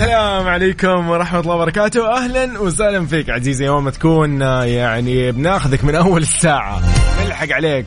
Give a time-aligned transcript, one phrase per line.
[0.00, 2.16] السلام عليكم ورحمة الله وبركاته.
[2.16, 6.80] أهلا وسهلا فيك عزيزي يوم تكون آه، يعني بناخذك من أول الساعة.
[7.24, 7.86] نلحق عليك.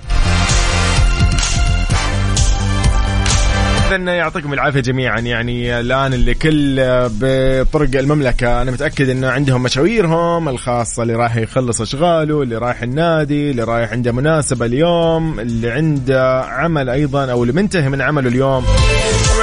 [3.87, 5.19] إذن يعطيكم العافية جميعا.
[5.19, 6.75] يعني الآن اللي كل
[7.09, 13.51] بطرق المملكة أنا متأكد أنه عندهم مشاويرهم الخاصة اللي رايح يخلص أشغاله اللي رايح النادي
[13.51, 18.65] اللي رايح عنده مناسبة اليوم اللي عنده عمل أيضا أو اللي منتهي من عمله اليوم.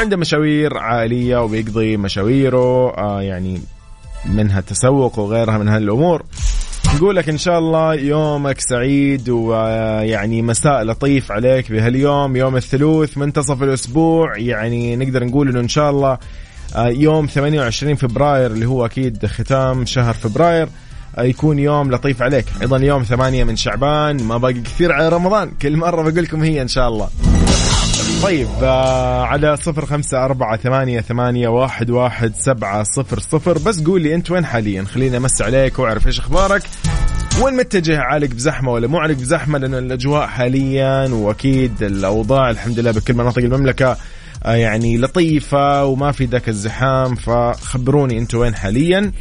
[0.01, 3.61] عنده مشاوير عائلية وبيقضي مشاويره آه يعني
[4.25, 6.23] منها التسوق وغيرها من هالأمور.
[6.95, 13.63] نقول لك إن شاء الله يومك سعيد ويعني مساء لطيف عليك بهاليوم يوم الثلوث منتصف
[13.63, 14.39] الأسبوع.
[14.39, 16.19] يعني نقدر نقول إنه إن شاء الله
[16.77, 20.69] آه، يوم 28 فبراير اللي هو أكيد ختام شهر فبراير
[21.19, 22.45] آه، يكون يوم لطيف عليك.
[22.63, 25.51] أيضا يوم 8 من شعبان ما باقي كثير على رمضان.
[25.63, 27.09] كل مرة بقول لكم هي إن شاء الله.
[28.23, 33.59] طيب آه على صفر خمسة أربعة ثمانية, ثمانية واحد, واحد سبعة صفر صفر.
[33.59, 36.63] بس قول لي أنت وين حاليا؟ خليني أمس عليك وأعرف إيش أخبارك.
[37.43, 42.91] وين متجه عالق بزحمة ولا مو عالق بزحمة؟ لأن الأجواء حاليا وأكيد الأوضاع الحمد لله
[42.91, 43.97] بكل مناطق المملكة
[44.45, 47.15] آه يعني لطيفة وما في ذاك الزحام.
[47.15, 49.13] فخبروني أنت وين حاليا.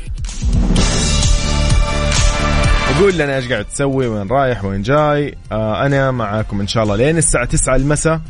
[2.91, 5.37] وقول لنا إيش قاعد تسوي وين رايح وين جاي.
[5.51, 8.21] آه أنا معاكم إن شاء الله لين الساعة 9 المساء.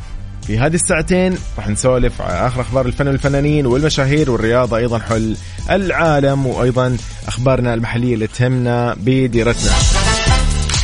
[0.50, 5.36] في هذه الساعتين راح نسولف على آخر أخبار الفن والفنانين والمشاهير والرياضة أيضا حول
[5.72, 6.97] العالم وأيضا
[7.28, 9.72] أخبارنا المحلية اللي تهمنا بديرتنا.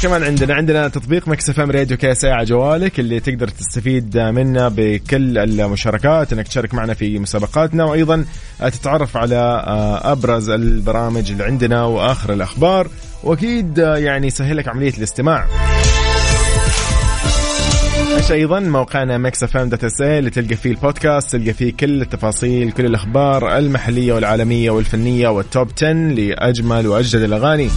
[0.02, 5.38] كمان عندنا عندنا تطبيق Mix FM Radio كاس على جوالك اللي تقدر تستفيد منه بكل
[5.38, 8.25] المشاركات إنك تشارك معنا في مسابقاتنا وأيضا
[8.59, 9.35] تتعرف على
[9.68, 12.88] آه، أبرز البرامج اللي عندنا وآخر الأخبار
[13.23, 15.47] وأكيد آه، يعني يسهلك عملية الاستماع.
[18.15, 22.85] إيش أيضا؟ موقعنا Mix FM dot اللي تلقى فيه البودكاست تلقى فيه كل التفاصيل كل
[22.85, 27.69] الأخبار المحلية والعالمية والفنية وال top 10 لأجمل وأجدد الأغاني.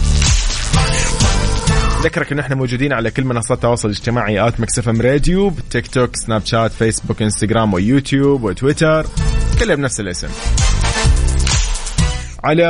[2.03, 6.15] ذكرك إن إحنا موجودين على كل منصات التواصل الاجتماعي at Mix FM Radio تيك توك
[6.15, 9.05] سناب شات فيسبوك إنستغرام ويوتيوب وتويتر
[9.59, 10.27] كلها بنفس الاسم.
[12.43, 12.65] على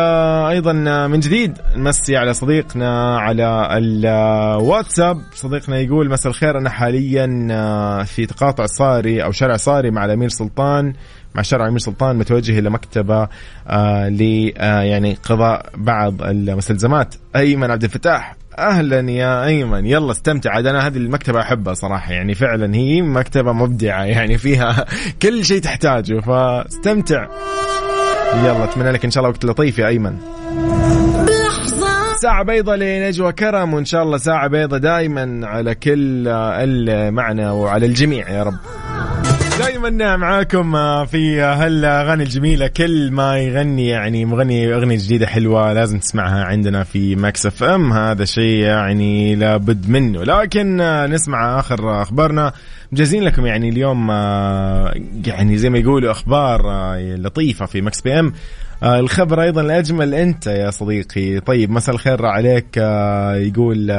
[0.49, 0.73] أيضا
[1.07, 5.21] من جديد نمسي على صديقنا على الواتساب.
[5.33, 10.29] صديقنا يقول مساء الخير أنا حاليا آه، في تقاطع صاري أو شارع صاري مع الأمير
[10.29, 10.93] سلطان.
[11.35, 13.27] مع شارع الأمير سلطان متوجه إلى مكتبة
[13.67, 17.15] آه ل آه يعني قضاء بعض المستلزمات.
[17.35, 19.85] أيمن عبد الفتاح أهلا يا أيمن.
[19.85, 20.51] يلا استمتع.
[20.51, 24.85] عاد أنا هذه المكتبة أحبها صراحة يعني فعلا هي مكتبة مبدعة يعني فيها
[25.21, 27.27] كل شيء تحتاجه فاستمتع.
[28.33, 30.17] يلا أتمنى لك إن شاء الله وقت لطيف يا أيمن.
[32.21, 38.29] ساعة بيضة لنجوى كرم وإن شاء الله ساعة بيضة دائما على كل المعنى وعلى الجميع
[38.29, 38.55] يا رب.
[39.59, 40.71] دائما معاكم
[41.05, 42.67] في هالاغاني الجميلة.
[42.67, 47.93] كل ما يغني يعني مغني أغنية جديدة حلوة لازم تسمعها عندنا في Mix FM.
[47.93, 50.23] هذا شيء يعني لابد منه.
[50.23, 50.77] لكن
[51.09, 52.53] نسمع آخر أخبارنا.
[52.91, 54.11] مجهزين لكم يعني اليوم
[55.25, 56.61] يعني زي ما يقولوا أخبار
[56.97, 58.33] لطيفة في ماكس بي إم.
[58.83, 61.39] الخبر أيضا الأجمل أنت يا صديقي.
[61.39, 62.77] طيب مساء الخير عليك.
[63.47, 63.91] يقول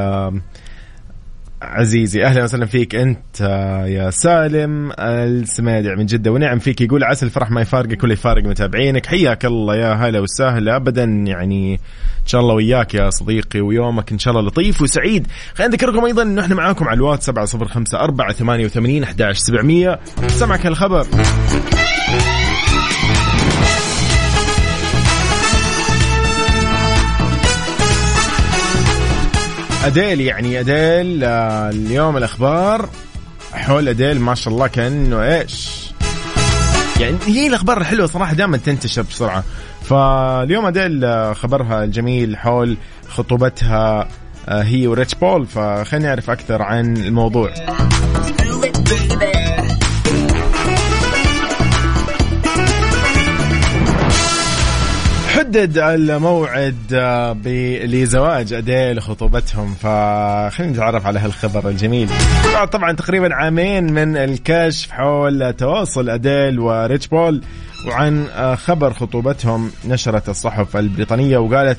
[1.62, 2.94] عزيزي أهلا وسهلا فيك.
[2.94, 3.40] أنت
[3.86, 6.80] يا سالم السمادع من جدة ونعم فيك.
[6.80, 9.06] يقول عسى الفرح ما يفارقك ولا يفارق متابعينك.
[9.06, 10.76] حياك الله يا هلا وسهلا.
[10.76, 11.74] ابدا يعني
[12.20, 15.26] إن شاء الله وياك يا صديقي ويومك إن شاء الله لطيف وسعيد.
[15.54, 21.06] خلينا نذكركم أيضا انه إحنا معاكم على الواتس 705 4 88 11 700 سمعك الخبر.
[29.84, 32.88] أديل يعني أديل آه، اليوم الأخبار
[33.52, 35.90] حول أديل ما شاء الله كأنه إيش؟
[37.00, 39.44] يعني هي الأخبار الحلوة صراحة دائما تنتشر بسرعة.
[39.82, 42.76] فاليوم أديل آه، خبرها الجميل حول
[43.08, 44.08] خطوبتها
[44.48, 45.46] آه، هي وريتش بول.
[45.46, 47.54] فخلينا نعرف أكثر عن الموضوع.
[55.50, 57.36] تحدد الموعد آه،
[57.84, 62.08] لزواج أديل خطوبتهم فخلينا نتعرف على هالخبر الجميل.
[62.54, 67.42] بعد طبعا تقريبا عامين من الكشف حول تواصل أديل وريتش بول
[67.88, 71.78] وعن آه، خبر خطوبتهم نشرت الصحف البريطانية وقالت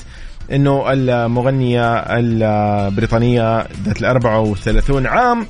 [0.51, 5.47] إنه المغنية البريطانية ذات ال 34 عام.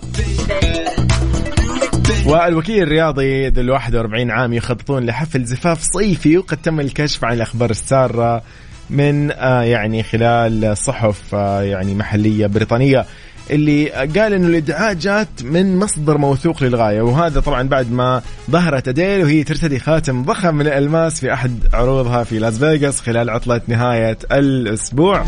[2.26, 7.70] والوكيل الرياضي ذو ال 41 عام يخططون لحفل زفاف صيفي وقد تم الكشف عن الأخبار
[7.70, 8.44] السارة
[8.90, 13.06] من آه، يعني خلال صحف آه، يعني محلية بريطانية
[13.52, 18.22] اللي قال إنه الإدعاء جات من مصدر موثوق للغاية وهذا طبعا بعد ما
[18.52, 23.30] ظهرت أديل وهي ترتدي خاتم ضخم من الالماس في أحد عروضها في لاس فيغاس خلال
[23.30, 25.26] عطلة نهاية الأسبوع.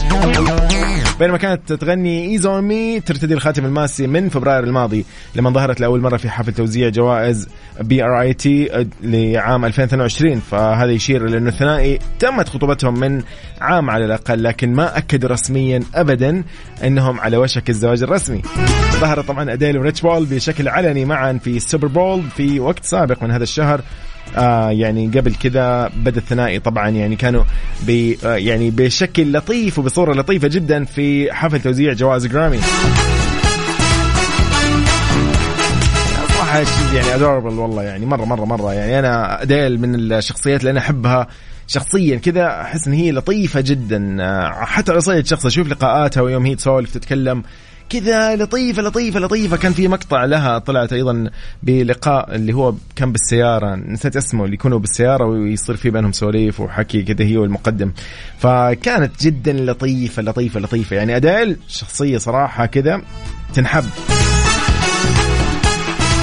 [1.19, 5.05] بينما كانت تغني Easy on Me ترتدي الخاتم الماسي من فبراير الماضي
[5.35, 7.47] لما ظهرت لأول مرة في حفل توزيع جوائز
[7.81, 13.23] B R I T لعام 2022 فهذا يشير إلى انه الثنائي تمت خطوبتهم من
[13.61, 16.43] عام على الأقل لكن ما اكدوا رسميا ابدا
[16.83, 18.41] أنهم على وشك الزواج الرسمي.
[18.91, 23.31] ظهر طبعا أديل وريتش بول بشكل علني معا في السوبر بول في وقت سابق من
[23.31, 23.81] هذا الشهر.
[24.37, 27.43] آه يعني قبل كذا بدأ الثنائي طبعا يعني كانوا
[27.87, 32.59] ب آه يعني بشكل لطيف وبصورة لطيفة جدا في حفل توزيع جوائز جرامي
[36.53, 40.79] صراحة يعني adorable والله يعني مره مره مرة يعني أنا أديل من الشخصيات اللي أنا
[40.79, 41.27] أحبها
[41.67, 44.17] شخصيا كذا أحس إن هي لطيفة جدا.
[44.21, 47.43] آه، حتى على صيد شخص أشوف لقاءاتها ويوم هي تسولف تتكلم.
[47.93, 49.57] كذا لطيفة لطيفة لطيفة.
[49.57, 51.29] كان في مقطع لها طلعت أيضا
[51.63, 53.75] بلقاء اللي هو كان بالسيارة.
[53.75, 57.91] نسيت اسمه اللي يكونوا بالسيارة ويصير في بينهم سواليف وحكي كذا هي والمقدم.
[58.37, 60.95] فكانت جدا لطيفة لطيفة لطيفة.
[60.95, 63.01] يعني أديل شخصية صراحة كذا
[63.53, 63.85] تنحب.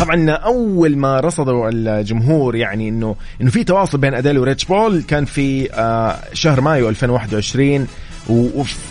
[0.01, 5.25] طبعا أول ما رصدوا الجمهور يعني إنه إنه في تواصل بين أديل وريتش بول كان
[5.25, 7.87] في آه، شهر مايو 2021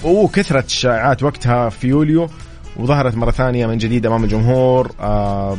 [0.04, 2.30] وكثرت الشائعات وقتها في يوليو.
[2.80, 5.58] وظهرت مرة ثانية من جديد أمام الجمهور آه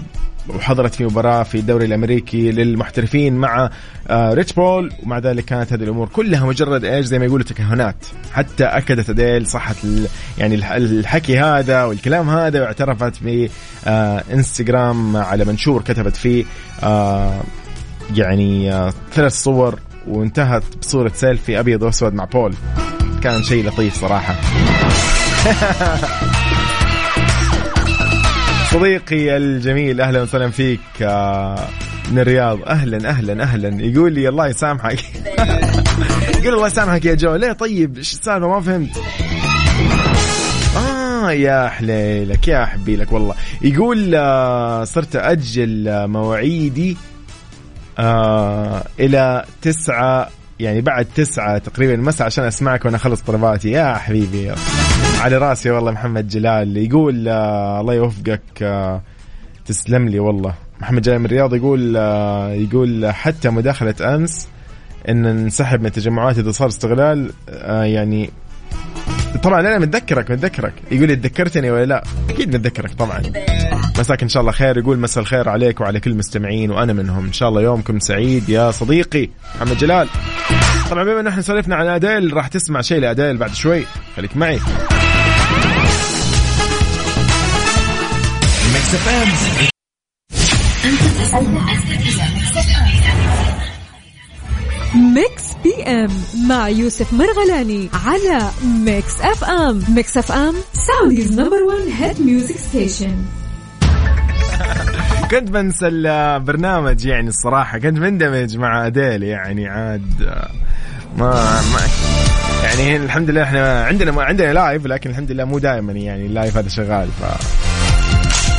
[0.49, 3.71] وحضرت في مباراة في الدوري الأمريكي للمحترفين مع
[4.09, 7.97] آه ريتش بول ومع ذلك كانت هذه الأمور كلها مجرد إيش؟ زي ما يقولوا تكهنات.
[8.33, 9.75] حتى أكدت أديل صحة
[10.39, 13.51] يعني الحكي هذا والكلام هذا واعترفت في
[13.87, 16.45] آه إنستغرام على منشور كتبت فيه
[18.15, 19.79] يعني ثلاث صور
[20.09, 22.55] وانتهت بصورة سيلفي أبيض وأسود مع بول.
[23.23, 24.35] كان شيء لطيف صراحة.
[28.71, 31.69] صديقي الجميل أهلا وسهلا فيك آه،
[32.13, 32.63] من الرياض.
[32.63, 33.85] أهلا أهلا أهلا.
[33.85, 34.99] يقول لي الله يسامحك.
[36.43, 37.35] يقول الله يسامحك يا جو.
[37.35, 39.03] ليه طيب؟ إيش السالفة؟ ما فهمت.
[40.77, 43.35] آه يا حليلك يا حبيلك والله.
[43.63, 46.97] يقول آه، صرت آه، مواعيدي
[47.99, 50.29] آه إلى تسعة
[50.61, 53.71] يعني بعد تسعة تقريبا المساء عشان أسمعك وأنا أخلص طلباتي.
[53.71, 54.53] يا حبيبي
[55.21, 59.03] على راسي والله محمد جلال يقول آه الله يوفقك آه
[59.67, 60.55] تسلم لي والله.
[60.81, 64.49] محمد جلال من الرياض يقول آه يقول حتى مداخلة أمس
[65.09, 67.33] إن ننسحب من التجمعات إذا صار استغلال
[67.69, 68.31] يعني
[69.43, 70.73] طبعا أنا متذكرك متذكرك.
[70.91, 73.23] يقول تذكرتني ولا لا؟ أكيد متذكرك طبعا.
[73.99, 74.79] مساك إن شاء الله خير.
[74.79, 77.25] يقول مساء الخير عليك وعلى كل المستمعين وأنا منهم.
[77.27, 80.09] إن شاء الله يومكم سعيد يا صديقي محمد جلال.
[80.91, 83.85] طبعا بما إن إحنا سولفنا عن آديل راح تسمع شيء لآديل بعد شوي.
[84.17, 84.59] خليك معي.
[94.95, 96.11] Mix PM
[96.49, 98.51] مع يوسف مرغلاني على
[98.85, 99.83] Mix FM.
[99.89, 103.17] Mix FM Saudi's number 1 hit music station.
[105.31, 110.35] كنت بنسى البرنامج يعني الصراحة كنت مندمج مع أديل يعني عاد
[111.17, 111.81] ما ما
[112.65, 116.57] يعني الحمد لله إحنا عندنا عندنا live لكن الحمد لله مو دائما يعني ال live
[116.57, 117.25] هذا شغال ف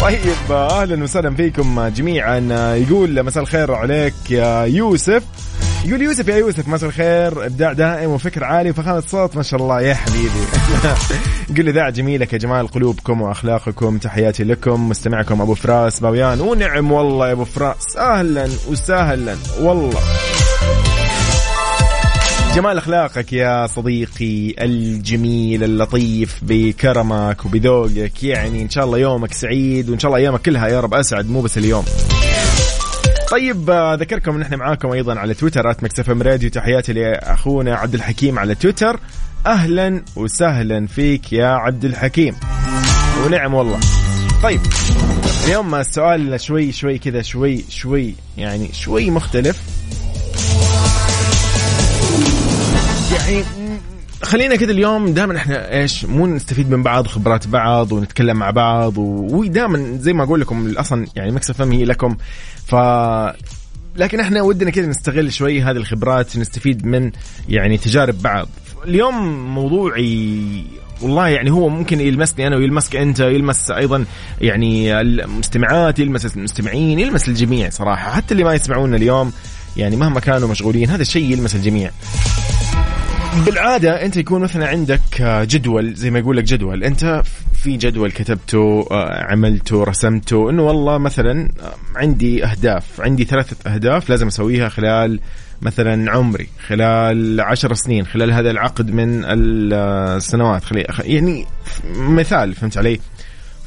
[0.02, 2.40] طيب أهلا وسهلا فيكم جميعا.
[2.76, 5.24] يقول مساء الخير عليك يا يوسف.
[5.86, 7.46] يقول يوسف يا يوسف مساء الخير.
[7.46, 9.82] إبداع دائم وفكر عالي وفخامة صوت ما شاء الله.
[9.82, 10.30] يا حبيبي.
[11.50, 13.98] يقول اذاعه جميله كجمال قلوبكم وأخلاقكم.
[13.98, 14.90] تحياتي لكم.
[14.90, 16.42] مستمعكم أبو فراس باويان.
[16.42, 17.98] ونعم والله يا أبو فراس.
[17.98, 19.36] أهلا وسهلا.
[19.60, 20.00] والله.
[22.56, 28.24] جمال أخلاقك يا صديقي الجميل اللطيف بكرمك وبذوقك.
[28.24, 31.42] يعني إن شاء الله يومك سعيد وإن شاء الله أيامك كلها يا رب أسعد مو
[31.42, 31.86] بس اليوم.
[33.32, 36.50] طيب أذكركم إن إحنا معاكم أيضا على تويتر at Mix FM Radio.
[36.50, 39.00] تحياتي لأخونا عبد الحكيم على تويتر.
[39.46, 42.36] أهلا وسهلا فيك يا عبد الحكيم.
[43.26, 43.80] ونعم والله.
[44.44, 44.62] طيب
[45.46, 49.71] اليوم السؤال شوي شوي كذا شوي شوي يعني شوي مختلف.
[53.32, 53.80] يعني
[54.24, 58.98] خلينا كده اليوم دائما إحنا إيش مو نستفيد من بعض خبرات بعض ونتكلم مع بعض
[58.98, 62.18] ودائما زي ما أقول لكم أصلا يعني مكسف فهم هي لكم.
[62.66, 62.76] ف
[63.96, 67.12] لكن إحنا ودنا كده نستغل شوي هذه الخبرات نستفيد من
[67.50, 68.48] يعني تجارب بعض.
[68.86, 70.66] اليوم موضوعي
[71.02, 74.06] والله يعني هو ممكن يلمسني أنا ويلمسك أنت يلمس أيضا
[74.42, 78.12] يعني المستمعات يلمس المستمعين يلمس الجميع صراحة.
[78.12, 79.34] حتى اللي ما يسمعونا اليوم
[79.78, 81.92] يعني مهما كانوا مشغولين هذا الشيء يلمس الجميع.
[83.46, 87.24] بالعادة أنت يكون مثلا عندك جدول زي ما يقول لك جدول أنت
[87.54, 88.88] في جدول كتبته
[89.32, 91.50] عملته رسمته إنه والله مثلا
[91.96, 95.20] عندي أهداف عندي ثلاثة أهداف لازم أسويها خلال
[95.62, 101.46] مثلا عمري خلال عشر سنين خلال هذا العقد من السنوات خلي يعني
[101.96, 103.00] مثال فهمت علي؟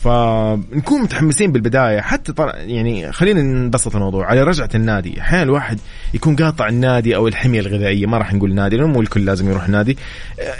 [0.05, 2.01] فنكون متحمسين بالبداية.
[2.01, 2.53] حتى طر...
[2.57, 4.27] يعني خلينا نبسط الموضوع.
[4.27, 5.81] على رجعة النادي أحيانا الواحد
[6.15, 8.07] يكون قاطع النادي أو الحمية الغذائية.
[8.07, 9.99] ما راح نقول نادي لأنه مو الكل لازم يروح نادي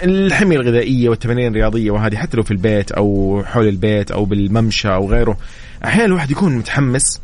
[0.03, 5.09] الحمية الغذائية والتمارين الرياضية وهذه حتى لو في البيت أو حول البيت أو بالممشى أو
[5.09, 5.37] غيره
[5.85, 7.21] أحيانا الواحد يكون متحمس.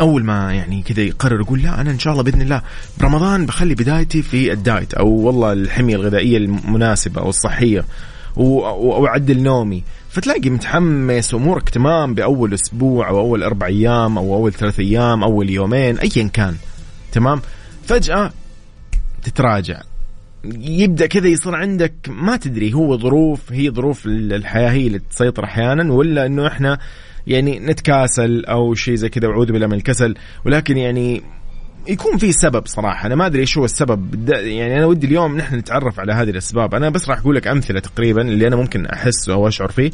[0.00, 2.62] أول ما يعني كذا يقرر يقول لا أنا إن شاء الله بإذن الله
[3.00, 4.94] برمضان بخلي بدايتي في الدايت.
[4.94, 7.84] أو والله الحمية الغذائية المناسبة أو الصحية.
[8.36, 9.82] وأعدل نومي.
[10.16, 15.50] فتلاقي متحمس امورك تمام بأول أسبوع أو أول أربع أيام أو أول ثلاث أيام أول
[15.50, 16.56] يومين ايا كان.
[17.12, 17.40] تمام؟
[17.84, 18.32] فجأة
[19.22, 19.80] تتراجع.
[20.58, 25.92] يبدأ كذا يصير عندك ما تدري هو ظروف هي ظروف الحياة هي اللي تسيطر أحيانا
[25.92, 26.78] ولا إنه إحنا
[27.26, 31.22] يعني نتكاسل أو شيء زي كذا واعوذ بالله من الكسل ولكن يعني
[31.88, 33.06] يكون في سبب صراحة.
[33.06, 34.28] أنا ما أدري إيش هو السبب.
[34.28, 36.74] يعني أنا ودي اليوم نحن نتعرف على هذه الأسباب.
[36.74, 39.90] أنا بس راح أقول لك أمثلة تقريبا اللي أنا ممكن أحس أو أشعر فيه.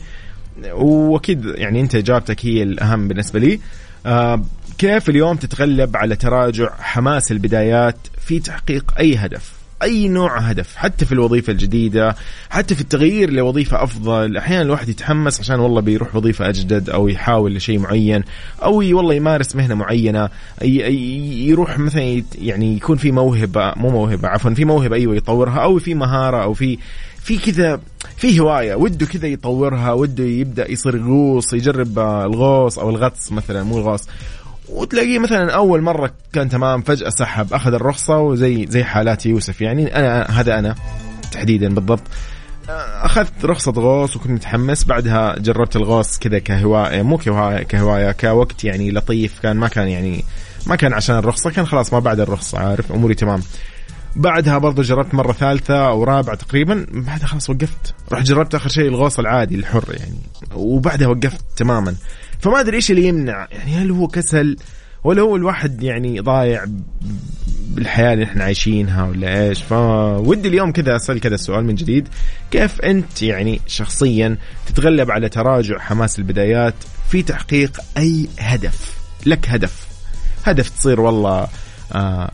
[0.72, 3.61] وأكيد يعني أنت إجابتك هي الأهم بالنسبة لي.
[4.06, 4.42] آه
[4.78, 7.96] كيف اليوم تتغلب على تراجع حماس البدايات
[8.26, 12.17] في تحقيق أي هدف؟ أي نوع هدف حتى في الوظيفة الجديدة
[12.51, 17.55] حتى في التغيير لوظيفة أفضل أحيانا الواحد يتحمس عشان والله بيروح وظيفة أجدد أو يحاول
[17.55, 18.23] لشيء معين
[18.62, 20.29] أو والله يمارس مهنة معينة
[20.62, 25.95] يروح مثلا يعني يكون في موهبة مو موهبة عفوا في موهبة أيوه يطورها أو في
[25.95, 26.79] مهارة أو في
[27.23, 27.81] في كذا
[28.17, 33.79] في هواية وده كذا يطورها وده يبدأ يصير يغوص يجرب الغوص أو الغطس مثلا مو
[33.79, 34.05] الغوص.
[34.73, 39.61] وتلاقيه مثلا أول مرة كان تمام فجأة سحب أخذ الرخصة وزي زي حالات يوسف.
[39.61, 40.75] يعني أنا هذا أنا
[41.33, 42.02] تحديدا بالضبط.
[43.02, 44.85] أخذت رخصة غوص وكنت متحمس.
[44.85, 49.41] بعدها جربت الغوص كذا كهواية مو كهواية كهواية كوقت يعني لطيف.
[49.41, 50.25] كان ما كان يعني
[50.67, 53.43] ما كان عشان الرخصة كان خلاص ما بعد الرخصة عارف؟ أموري تمام.
[54.17, 56.87] بعدها برضو جربت مرة ثالثة أو رابعة تقريبا.
[56.93, 57.95] بعدها خلاص وقفت.
[58.12, 60.19] رحت جربت آخر شيء الغوص العادي الحر يعني.
[60.55, 61.95] وبعدها وقفت تماما.
[62.42, 63.49] فما أدري إيش اللي يمنع.
[63.52, 64.56] يعني هل هو كسل
[65.04, 66.64] ولا هو الواحد يعني ضايع
[67.68, 72.08] بالحياة اللي إحنا عايشينها ولا إيش؟ فودي اليوم كذا أسأل كذا السؤال من جديد.
[72.50, 76.75] كيف أنت يعني شخصيا تتغلب على تراجع حماس البدايات
[77.11, 78.96] في تحقيق أي هدف؟
[79.26, 79.87] لك هدف.
[80.44, 81.49] هدف تصير والله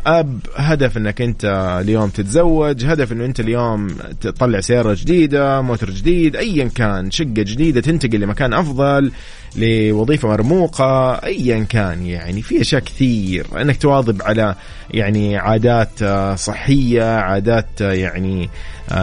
[0.06, 1.44] أب هدف إنك أنت
[1.80, 3.88] اليوم تتزوج هدف إنه أنت اليوم
[4.20, 9.12] تطلع سيارة جديدة موتر جديد ايا كان شقة جديدة تنتقل لمكان أفضل
[9.56, 12.42] لوظيفة مرموقة ايا كان يعني.
[12.42, 13.46] في أشياء كثير.
[13.60, 14.54] إنك تواظب على
[14.90, 18.50] يعني عادات آه، صحية عادات آه، يعني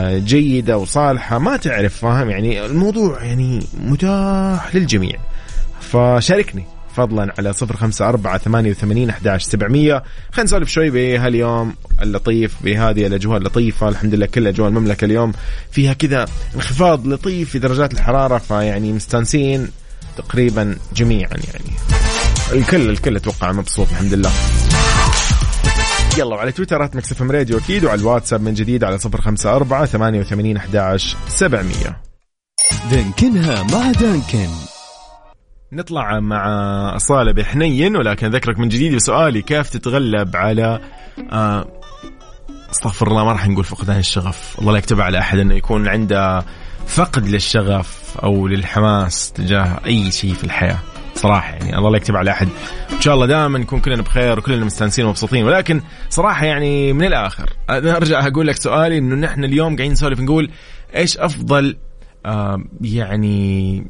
[0.10, 1.40] جيدة وصالحة.
[1.40, 5.20] ما تعرف فاهم؟ يعني الموضوع يعني متاح للجميع.
[5.80, 6.75] فشاركني.
[6.96, 10.04] فضلا على صفر خمسة أربعة ثمانية وثمانين أحداش سبعمية.
[10.32, 13.90] خلينا نسولف شوي بهاليوم اللطيف بهذه الأجواء اللطيفة.
[13.90, 15.34] الحمد لله كل أجواء المملكة اليوم
[15.72, 16.26] فيها كذا
[16.56, 19.68] انخفاض لطيف في درجات الحرارة فيعني مستانسين
[20.18, 21.78] تقريبا جميعا يعني.
[22.52, 24.32] الكل الكل أتوقع مبسوط الحمد لله.
[26.18, 29.86] يلا وعلى تويتر Mix FM Radio أكيد وعلى الواتساب من جديد على صفر خمسة أربعة
[29.86, 32.02] ثمانية وثمانين أحداش سبعمية.
[32.92, 34.75] دنكنها مع Dunkin
[35.76, 36.46] نطلع مع
[36.96, 40.80] أصالة بحنين ولكن ذكرك من جديد سؤالي كيف تتغلب على
[41.32, 41.66] آه
[42.72, 44.56] استغفر الله ما راح نقول فقدان الشغف.
[44.60, 46.46] الله لا يكتب على أحد أنه يكون عنده
[46.88, 50.78] فقد للشغف أو للحماس تجاه أي شيء في الحياة.
[51.16, 52.48] صراحة يعني الله لا يكتب على أحد.
[52.94, 57.50] إن شاء الله دائما نكون كلنا بخير وكلنا مستانسين ومبسوطين ولكن صراحة يعني من الآخر
[57.70, 60.50] أنا أرجع أقول لك سؤالي إنه نحن اليوم قاعدين نسولف نقول
[60.96, 61.78] إيش أفضل
[62.26, 63.86] آه يعني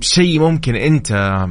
[0.00, 1.46] شيء ممكن انت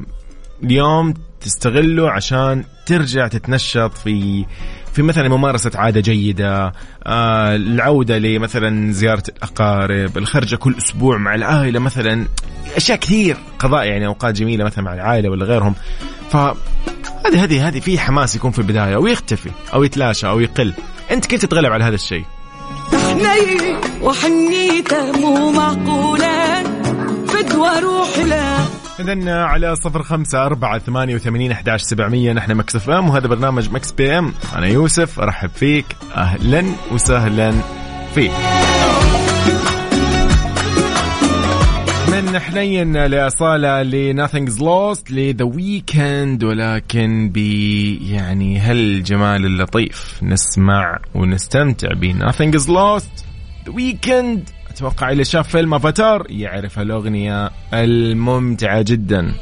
[0.64, 4.46] اليوم تستغله عشان ترجع تتنشط في
[4.94, 6.74] في مثلا ممارسة عادة جيدة
[7.06, 12.26] آه العودة لمثلا زيارة الأقارب الخرجة كل أسبوع مع العائلة مثلا
[12.76, 15.76] أشياء كثير قضاء يعني أوقات جميلة مثلا مع العائلة ولا غيرهم.
[16.30, 20.74] فهذه هذه هذه في حماس يكون في البداية ويختفي أو يتلاشى أو يقل.
[21.12, 22.24] أنت كيف تتغلب على هذا الشيء؟
[24.02, 26.57] وحنيته مو معقولة.
[27.38, 28.68] فدوى روح له
[29.00, 32.34] إذا على صفر خمسة أربعة ثمانية وثمانين أحداش سبعمية.
[32.34, 35.86] نحن Mix FM وهذا برنامج Mix PM أنا يوسف أرحب فيك.
[36.16, 37.54] أهلا وسهلا
[38.16, 38.32] فيك.
[42.12, 47.38] من حنين لأصالة ل Nothing's Lost ل The Weeknd ولكن ب
[48.12, 53.24] يعني هالجمال اللطيف نسمع ونستمتع ب Nothing's Lost
[53.68, 59.34] The Weekend أتوقع اللي شاف فيلم أفاتار يعرف الاغنيه الممتعة جدا.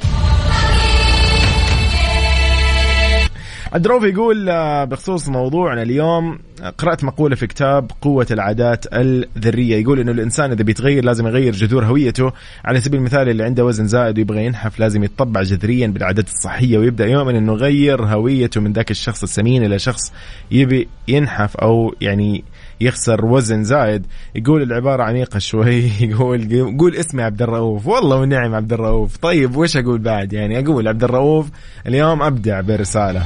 [3.76, 6.40] الدروف يقول آه، بخصوص موضوعنا اليوم
[6.78, 9.76] قرأت مقولة في كتاب قوة العادات الذرية.
[9.76, 12.32] يقول إنه الإنسان إذا بيتغير لازم يغير جذور هويته.
[12.66, 17.06] على سبيل المثال اللي عنده وزن زائد ويبغى ينحف لازم يتطبع جذريا بالعادات الصحية ويبدأ
[17.06, 20.14] يؤمن إنه يغير هويته من ذاك الشخص السمين إلى شخص
[20.52, 22.44] يبي ينحف أو يعني
[22.82, 24.06] يخسر وزن زايد.
[24.36, 25.92] يقول العبارة عميقة شوي.
[26.10, 27.88] يقول قول اسمي عبد الرؤوف.
[27.88, 29.18] والله ونعم عبد الرؤوف.
[29.18, 31.48] طيب وش أقول بعد؟ يعني أقول عبد الرؤوف
[31.88, 33.24] اليوم أبدع برسالة.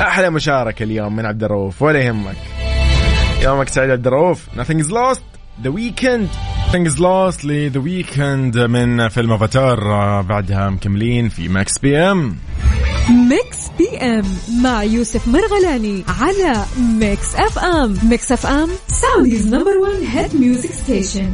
[0.00, 2.36] أحلى مشاركة اليوم من عبد الرؤوف ولا يهمك.
[3.42, 4.46] يومك سعيد عبد الرؤوف.
[4.56, 5.22] Nothing is lost.
[5.62, 6.28] The Weeknd.
[6.70, 9.80] Nothing is lost ل The Weeknd من فيلم أفاتار.
[10.22, 12.36] بعدها مكملين في Mix PM
[13.10, 14.24] Mix PM
[14.62, 21.30] مع يوسف مرغلاني على Mix FM Mix FM Saudi's number 1 hit music station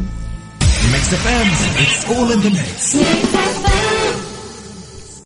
[0.92, 1.46] Mix FM
[1.82, 2.96] it's all in the mix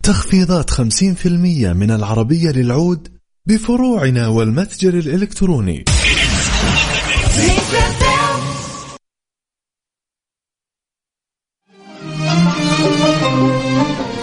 [0.03, 1.25] تخفيضات 50%
[1.73, 3.07] من العربية للعود
[3.45, 5.85] بفروعنا والمتجر الإلكتروني.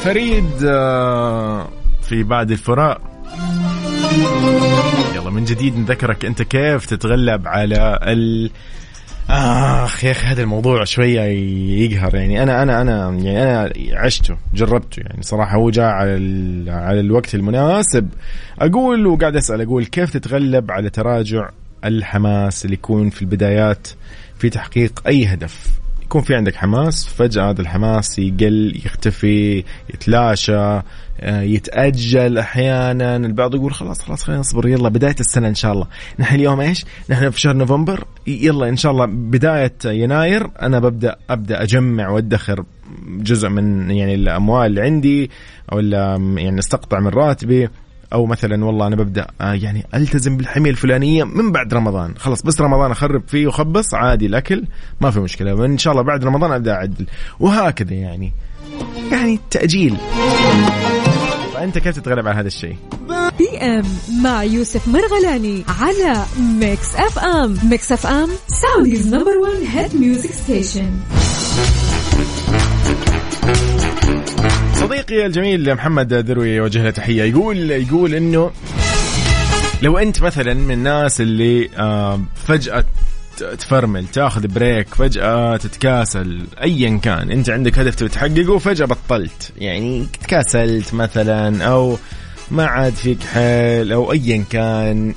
[0.05, 1.69] فريد آه،
[2.09, 3.01] في بعد الفراق
[5.15, 8.51] يلا من جديد نذكرك أنت كيف تتغلب على ال.
[9.31, 12.15] آخ يا أخي هذا الموضوع شوية يقهر.
[12.15, 15.01] يعني أنا أنا أنا يعني أنا عشته جربته.
[15.01, 16.11] يعني صراحة هو جاء على.
[16.69, 18.09] على الوقت المناسب.
[18.59, 21.51] أقول وقاعد أسأل أقول كيف تتغلب على تراجع
[21.85, 23.89] الحماس اللي يكون في البدايات
[24.39, 25.69] في تحقيق أي هدف؟
[26.09, 30.81] يكون في عندك حماس فجأة هذا الحماس يقل يختفي يتلاشى
[31.21, 33.17] آه، يتأجل أحيانا.
[33.17, 34.69] البعض يقول خلاص خلاص خلينا نصبر.
[34.69, 35.87] يلا بداية السنة إن شاء الله.
[36.19, 38.05] نحن اليوم إيش؟ نحن في شهر نوفمبر.
[38.27, 40.51] يلا إن شاء الله بداية يناير.
[40.63, 42.65] أنا ببدأ أبدأ أجمع وأدخر
[43.09, 45.31] جزء من يعني الأموال اللي عندي
[45.73, 45.81] أو
[46.39, 47.69] يعني أستقطع من راتبي.
[48.13, 52.15] أو مثلا والله أنا ببدأ آه، يعني ألتزم بالحمية الفلانية من بعد رمضان.
[52.19, 54.65] خلاص بس رمضان أخرب فيه وخبص عادي الأكل
[55.01, 55.65] ما في مشكلة.
[55.65, 57.07] ان شاء الله بعد رمضان أبدأ أعدل.
[57.41, 58.33] وهكذا يعني.
[59.13, 59.97] يعني تأجيل.
[61.55, 62.77] فأنت كيف تتغلب على هذا الشيء؟
[63.39, 63.85] PM
[64.23, 67.59] مع يوسف مرغلاني على Mix FM.
[67.65, 70.91] Mix FM Saudi's number 1 hit music station.
[74.75, 77.23] صديقي الجميل محمد دروي يوجه له تحية.
[77.23, 78.51] يقول يقول إنه
[79.83, 81.69] لو أنت مثلا من الناس اللي
[82.47, 82.85] فجأة
[83.59, 89.53] تفرمل تاخذ بريك فجأة تتكاسل أيا كان أنت عندك هدف تبي تحققه وفجأة بطلت.
[89.59, 91.99] يعني تكاسلت مثلا أو
[92.51, 95.15] ما عاد فيك حيل أو أيا كان.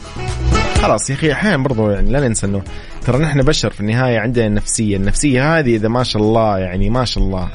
[0.82, 2.62] خلاص يا أخي أحيانا برضو يعني لا ننسى أنه
[3.06, 7.06] ترى نحن بشر في النهاية عندنا النفسية النفسية هذه إذا ما شاء الله يعني ما
[7.06, 7.50] شاء الله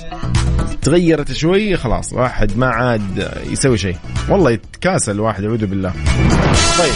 [0.83, 3.97] تغيرت شوي خلاص واحد ما عاد يسوي شيء.
[4.29, 5.93] والله يتكاسل واحد أعوذ بالله.
[6.79, 6.93] طيب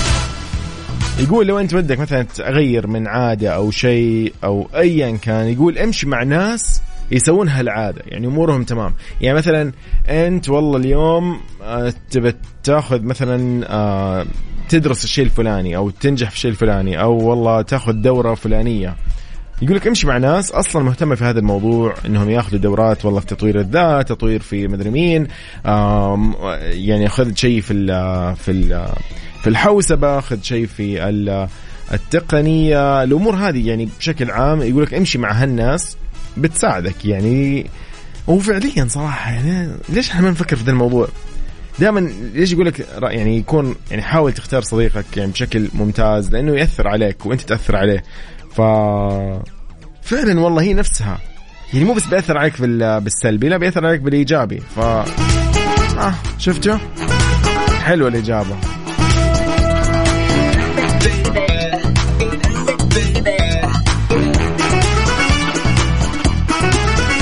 [1.18, 6.06] يقول لو أنت بدك مثلا تغير من عادة أو شيء أو ايا كان يقول أمشي
[6.06, 8.94] مع ناس يسوون هالعاده يعني أمورهم تمام.
[9.20, 9.72] يعني مثلا
[10.08, 14.26] أنت والله اليوم آه، تبى تاخذ مثلا آه،
[14.70, 18.96] تدرس الشيء الفلاني أو تنجح في الشيء الفلاني أو والله تاخذ دورة فلانية.
[19.62, 23.26] يقول لك امشي مع ناس أصلا مهتمة في هذا الموضوع إنهم ياخذوا دورات والله في
[23.26, 25.26] تطوير الذات تطوير في مدري مين
[26.60, 27.86] يعني خذ شيء في ال
[28.36, 28.88] في ال
[29.42, 31.08] في الحوسبة خذ شيء في
[31.92, 33.02] التقنية.
[33.02, 35.96] الأمور هذه يعني بشكل عام يقول لك امشي مع هالناس
[36.36, 37.66] بتساعدك يعني.
[38.26, 41.08] وفعليا صراحة يعني ليش إحنا ما نفكر في ذا الموضوع؟
[41.80, 42.00] دائما
[42.34, 47.26] ليش يقول لك يعني يكون يعني حاول تختار صديقك يعني بشكل ممتاز لأنه يأثر عليك
[47.26, 48.02] وأنت تأثر عليه.
[48.52, 48.60] ف
[50.02, 51.18] فعلا والله هي نفسها.
[51.72, 52.60] يعني مو بس بيأثر عليك
[53.02, 54.60] بالسلبي لا بيأثر عليك بالإيجابي.
[54.60, 56.76] ف آه شفتوا؟
[57.80, 58.56] حلوة الإجابة.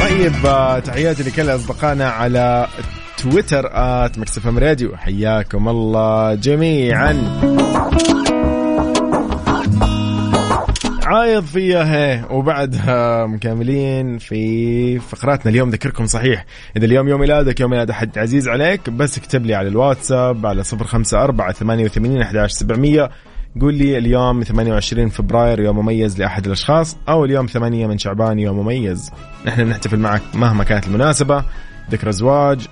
[0.01, 2.69] طيب آه، تحياتي لكل أصدقائنا على
[3.23, 4.97] تويتر آت مكسف راديو.
[4.97, 7.41] حياكم الله جميعا.
[11.03, 15.51] عايض فيها وبعدها مكملين في فقراتنا.
[15.51, 16.45] اليوم ذكركم صحيح.
[16.77, 20.63] إذا اليوم يوم ميلادك يوم ميلاد أحد عزيز عليك بس اكتب لي على الواتساب على
[20.65, 23.11] 054 88 11700
[23.61, 28.59] قول لي اليوم 28 فبراير يوم مميز لأحد الأشخاص أو اليوم 8 من شعبان يوم
[28.59, 29.11] مميز.
[29.47, 31.45] نحن نحتفل معك مهما كانت المناسبة.
[31.91, 32.69] ذكرى زواج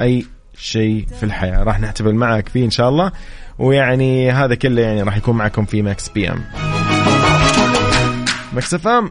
[0.00, 1.62] أي شيء في الحياة.
[1.62, 3.12] راح نحتفل معك فيه إن شاء الله.
[3.58, 6.44] ويعني هذا كله يعني راح يكون معكم في Mix PM.
[8.52, 9.10] Mix FM.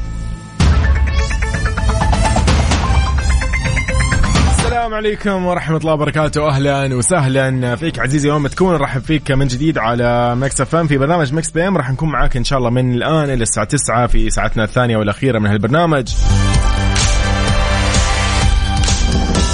[4.81, 6.47] السلام عليكم ورحمة الله وبركاته.
[6.47, 10.97] أهلا وسهلا فيك عزيزي وين ما تكون نرحب فيك من جديد على Mix FM في
[10.97, 11.77] برنامج Mix PM.
[11.77, 15.39] راح نكون معاك إن شاء الله من الآن إلى الساعة 9 في ساعتنا الثانية والأخيرة
[15.39, 16.13] من هالبرنامج.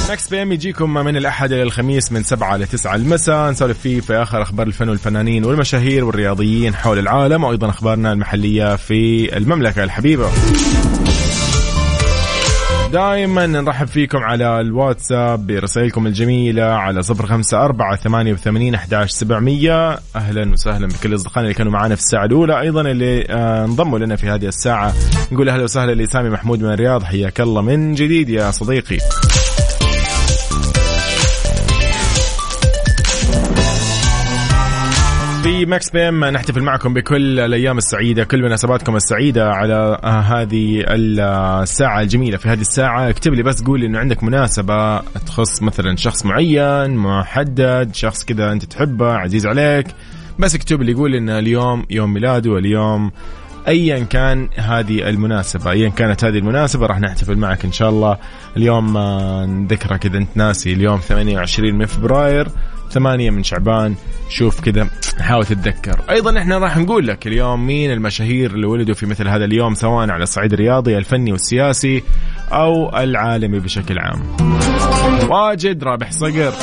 [0.10, 3.52] Mix PM يجيكم من الأحد إلى الخميس من 7 ل 9 المساء.
[3.52, 9.38] نسولف فيه في آخر أخبار الفن والفنانين والمشاهير والرياضيين حول العالم وأيضا أخبارنا المحلية في
[9.38, 10.30] المملكة الحبيبة.
[12.92, 20.00] دائما نرحب فيكم على الواتساب برسائلكم الجميلة على صفر خمسة أربعة ثمانية وثمانين أحداش سبعمية.
[20.16, 24.16] أهلا وسهلا بكل أصدقائنا اللي كانوا معنا في الساعة الأولى أيضا اللي آه، انضموا لنا
[24.16, 24.94] في هذه الساعة.
[25.32, 28.98] نقول أهلا وسهلا لسامي محمود من الرياض حياك الله من جديد يا صديقي.
[35.44, 42.02] في Mix PM نحتفل معكم بكل الأيام السعيدة كل مناسباتكم السعيدة على آه، هذه الساعة
[42.02, 42.38] الجميلة.
[42.38, 47.90] في هذه الساعة اكتب لي بس قول إنه عندك مناسبة تخص مثلا شخص معين محدد
[47.94, 49.88] شخص كذا أنت تحبه عزيز عليك.
[50.40, 53.12] بس اكتب لي قول ان اليوم يوم ميلاده اليوم
[53.68, 55.72] ايا كان هذه المناسبة.
[55.72, 58.18] ايا كانت هذه المناسبة راح نحتفل معك إن شاء الله.
[58.58, 60.74] اليوم آه، نذكرك اذا أنت ناسي.
[60.74, 62.48] اليوم 28 من فبراير.
[62.92, 63.96] ثمانية من شعبان.
[64.30, 66.02] شوف كذا حاول تتذكر.
[66.10, 70.10] أيضا إحنا راح نقول لك اليوم مين المشاهير اللي ولدوا في مثل هذا اليوم سواء
[70.10, 72.04] على الصعيد الرياضي الفني والسياسي
[72.52, 74.22] أو العالمي بشكل عام.
[75.30, 76.54] واجد رابح صقر.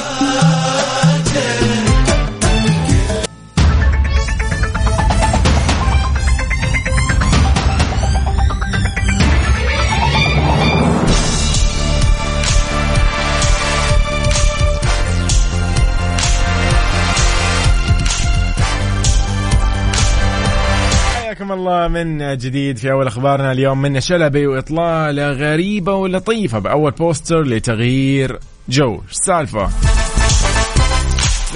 [21.64, 28.38] الله من جديد في أول أخبارنا اليوم منة شلبي وإطلالة غريبة ولطيفة بأول بوستر لتغيير
[28.68, 29.00] جو.
[29.10, 29.68] السالفة؟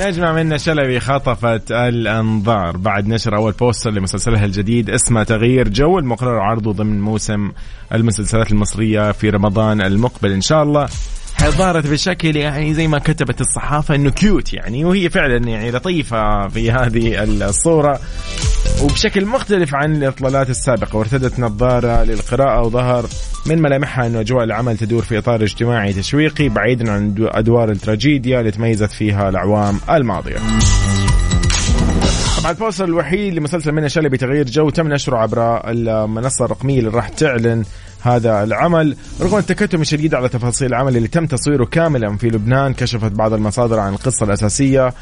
[0.01, 2.77] نجمة منة شلبي خطفت الأنظار.
[2.77, 7.53] بعد نشر أول بوستر لمسلسلها الجديد اسمه تغيير جو المقرر عرضه ضمن موسم
[7.95, 10.33] المسلسلات المصرية في رمضان المقبل.
[10.33, 10.89] إن شاء الله
[11.45, 16.71] ظهرت بشكل يعني زي ما كتبت الصحافة إنه cute يعني وهي فعلا يعني لطيفة في
[16.71, 18.01] هذه الصورة
[18.83, 23.07] وبشكل مختلف عن الإطلالات السابقة وارتدت نظارة للقراءة وظهر
[23.47, 28.51] من ملامحها إنه أجواء العمل تدور في إطار اجتماعي تشويقي بعيدا عن أدوار التراجيديا اللي
[28.51, 30.37] تميزت فيها الأعوام الماضية.
[32.49, 37.65] البوستر الوحيد لمسلسل من شلبي بتغيير جو تم نشره عبر المنصة الرقمية اللي راح تعلن
[38.03, 38.97] هذا العمل.
[39.21, 43.79] رغم التكتم الشديد على تفاصيل العمل اللي تم تصويره كاملا في لبنان كشفت بعض المصادر
[43.79, 44.95] عن القصة الأساسية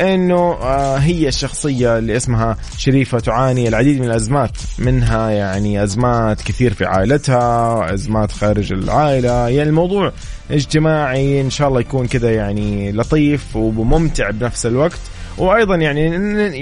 [0.00, 6.74] إنه آه، هي الشخصية اللي اسمها شريفة تعاني العديد من الأزمات منها يعني أزمات كثير
[6.74, 9.48] في عائلتها أزمات خارج العائلة.
[9.48, 10.12] يعني الموضوع
[10.50, 15.00] اجتماعي إن شاء الله يكون كذا يعني لطيف وممتع بنفس الوقت.
[15.38, 16.00] وأيضا يعني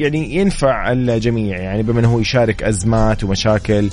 [0.01, 3.91] يعني ينفع الجميع يعني بما انه هو يشارك أزمات ومشاكل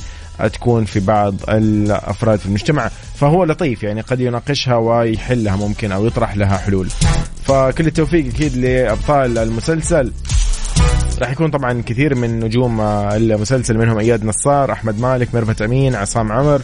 [0.54, 6.38] تكون في بعض الأفراد في المجتمع فهو لطيف يعني قد يناقشها ويحلها ممكن أو يطرح
[6.38, 6.88] لها حلول.
[7.43, 10.12] فكل التوفيق أكيد لأبطال المسلسل.
[11.22, 16.32] راح يكون طبعا كثير من نجوم المسلسل منهم أياد نصار أحمد مالك ميرفت أمين عصام
[16.32, 16.62] عمر.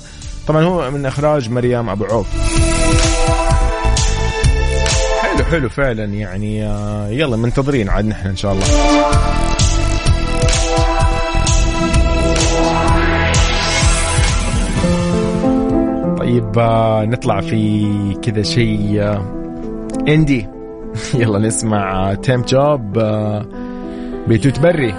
[0.48, 2.28] طبعا هو من إخراج مريم أبو عوف.
[5.50, 8.66] حلو فعلا يعني آه، يلا منتظرين عاد نحن إن شاء الله.
[16.18, 17.90] طيب آه، نطلع في
[18.22, 19.26] كذا شيء آه،
[20.08, 20.48] اندي
[21.22, 23.00] يلا نسمع تيم جوب
[24.28, 24.94] بتوت بري.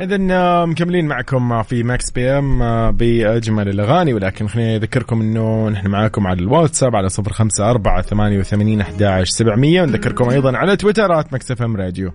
[0.00, 2.58] اذا مكملين معكم في Mix PM
[2.90, 8.38] بأجمل الأغاني ولكن خليني أذكركم إنه نحن معاكم على الواتساب على صفر خمسة أربعة ثمانية
[8.38, 12.12] وثمانين أحداش سبعمية ونذكركم أيضا على تويتر at Mix FM Radio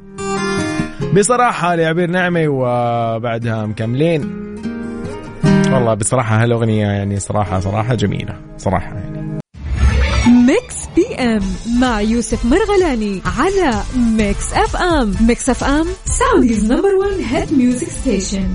[1.16, 4.52] بصراحة لعبير نعمة وبعدها مكملين.
[5.72, 9.40] والله بصراحة هالأغنية يعني صراحة صراحة جميلة صراحة يعني.
[10.48, 11.42] Mix PM
[11.80, 18.48] مع يوسف مرغلاني على Mix FM Mix FM Saudi's number 1 hit music station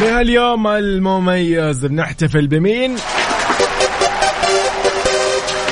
[0.00, 2.96] بهاليوم المميز بنحتفل بمين؟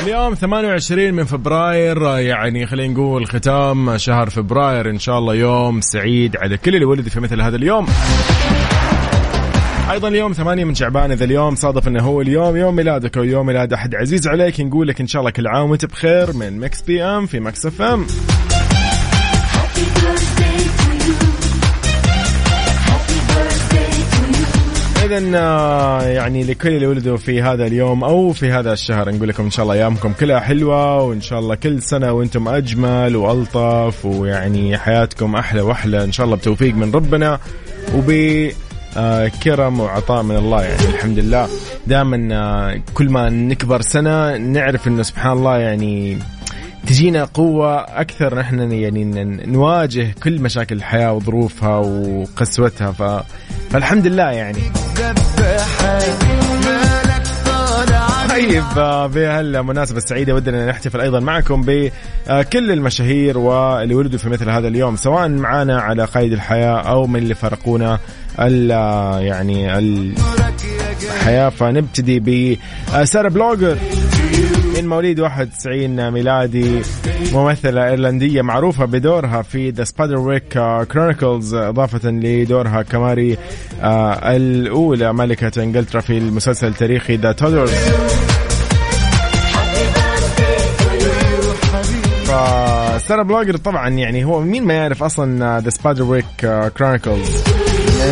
[0.02, 4.90] اليوم 28 من فبراير يعني خلينا نقول ختام شهر فبراير.
[4.90, 7.86] إن شاء الله يوم سعيد على كل اللي ولد في مثل هذا اليوم.
[9.90, 13.46] أيضا اليوم 8 من شعبان إذا اليوم صادف إنه هو اليوم يوم ميلادك أو يوم
[13.46, 13.94] ميلاد أحد.
[13.94, 17.40] عزيز عليك نقول لك إن شاء الله كل عام وأنت بخير من Mix PM في
[17.40, 18.06] Mix FM.
[25.04, 29.44] اذا آه، يعني لكل اللي ولدوا في هذا اليوم أو في هذا الشهر نقول لكم
[29.44, 34.78] إن شاء الله أيامكم كلها حلوة وإن شاء الله كل سنة وأنتم أجمل وألطف ويعني
[34.78, 36.04] حياتكم أحلى وأحلى.
[36.04, 37.38] إن شاء الله بتوفيق من ربنا
[37.94, 38.10] وب
[39.42, 41.48] كرم وعطاء من الله يعني الحمد لله
[41.86, 46.18] دائما آه، كل ما نكبر سنة نعرف إنه سبحان الله يعني
[46.86, 53.24] تجينا قوة أكثر نحن يعني نواجه كل مشاكل الحياة وظروفها وقسوتها ف...
[53.70, 54.60] فالحمد لله يعني
[58.40, 64.68] طيب آه، بهالمناسبة السعيدة ودنا نحتفل أيضا معكم بكل المشاهير واللي ولدوا في مثل هذا
[64.68, 67.98] اليوم سواء معنا على قيد الحياة أو من اللي فارقونا
[68.40, 68.70] ال
[69.24, 72.20] يعني الحياة فنبتدي
[72.94, 73.78] بسارة بلوجر.
[74.76, 76.82] من مواليد 91 ميلادي
[77.32, 80.58] ممثلة إيرلندية معروفة بدورها في The Spiderwick
[80.92, 83.38] Chronicles إضافة لدورها كماري
[83.82, 87.72] آه، الأولى ملكة إنجلترا في المسلسل التاريخي The Tudors
[92.30, 96.24] فسارة بلوجر طبعا يعني هو مين ما يعرف أصلا The Spiderwick
[96.78, 97.36] Chronicles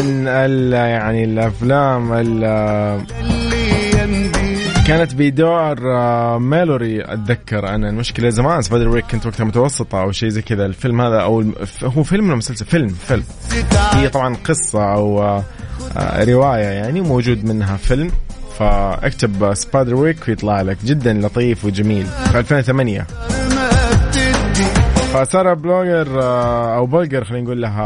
[0.05, 2.45] من ال يعني الأفلام ال
[4.87, 8.63] كانت بدور آه، ميلوري أتذكر أنا المشكلة زمان.
[8.63, 10.67] Spiderwick كنت وقتها متوسطة أو شيء زي كذا.
[10.67, 11.45] الفيلم هذا أو
[11.83, 13.25] هو فيلم ولا مسلسل؟ فيلم فيلم.
[13.93, 15.45] هي طبعا قصة أو آه،
[15.97, 18.11] آه، رواية يعني موجود منها فيلم.
[18.59, 20.77] فاكتب Spiderwick ويطلع لك.
[20.85, 22.07] جدا لطيف وجميل.
[22.07, 23.07] في 2008
[25.13, 26.23] فسارة بلوجر
[26.77, 27.83] أو بلجر خلينا نقول لها.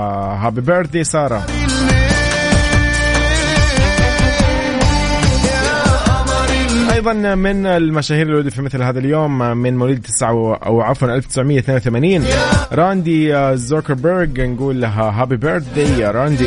[0.46, 1.42] happy birthday سارة.
[6.92, 10.28] أيضا من المشاهير اللي في مثل هذا اليوم من مواليد 9
[10.66, 12.24] أو عفوا 1982
[12.72, 16.46] راندي زوكربيرج نقول لها happy birthday يا راندي.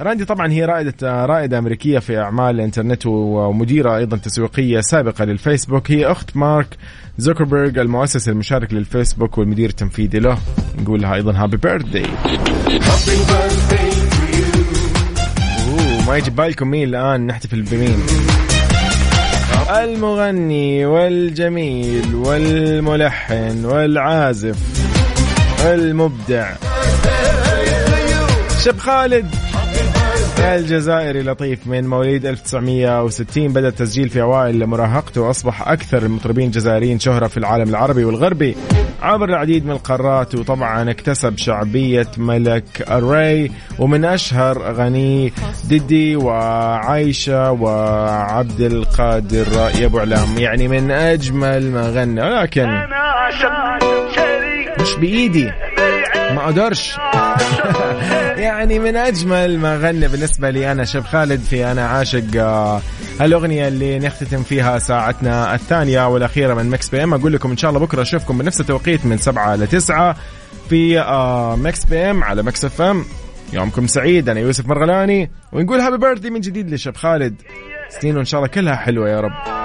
[0.00, 5.90] راندي طبعا هي رائدة رائدة أمريكية في أعمال الإنترنت ومديرة أيضا تسويقية سابقة للفيسبوك.
[5.90, 6.66] هي أخت مارك
[7.18, 10.38] زوكربيرج المؤسس المشارك للفيسبوك والمدير التنفيذي له.
[10.78, 12.02] نقول لها أيضا happy birthday
[16.06, 18.02] ما يجي بالكم مين الآن؟ نحتفل بمين؟
[19.70, 24.58] المغني والجميل والملحن والعازف
[25.64, 26.52] المبدع.
[28.64, 29.45] شب خالد.
[30.38, 37.26] الجزائري لطيف من مواليد 1960 بدأ التسجيل في أوائل مراهقته وأصبح أكثر المطربين الجزائريين شهرة
[37.26, 38.56] في العالم العربي والغربي.
[39.02, 45.30] عبر العديد من القارات وطبعا اكتسب شعبية ملك الري ومن أشهر أغانيه
[45.68, 49.46] ديدي وعايشة وعبد القادر
[49.80, 52.66] يا بوعلام يعني من أجمل ما غنى ولكن
[54.80, 55.52] مش بإيدي
[56.30, 56.96] ما أقدرش.
[58.36, 60.84] يعني من أجمل ما غنى بالنسبة لي أنا.
[60.84, 62.80] شاب خالد في أنا عاشق آه،
[63.20, 67.14] هالأغنية اللي نختتم فيها ساعتنا الثانية والأخيرة من Mix PM.
[67.14, 70.16] أقول لكم إن شاء الله بكرة أشوفكم بنفس التوقيت من 7 ل 9
[70.68, 73.04] في آه، Mix PM على Mix FM.
[73.52, 74.28] يومكم سعيد.
[74.28, 75.30] أنا يوسف مرغلاني.
[75.52, 77.42] ونقول happy birthday من جديد لشاب خالد.
[77.88, 79.55] سنين وان شاء الله كلها حلوة يا رب.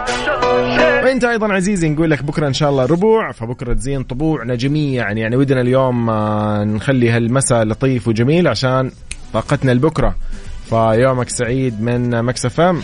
[1.12, 5.22] وانت أيضا عزيزي نقول لك بكرة إن شاء الله ربوع فبكرة تزين طبوعنا جميعا يعني,
[5.22, 8.92] يعني ودنا اليوم آه، نخلي هالمساء لطيف وجميل عشان
[9.34, 10.16] طاقتنا لبكره
[10.70, 12.82] فيومك سعيد من Mix FM.